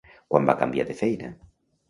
[0.33, 1.31] Quan va canviar de feina?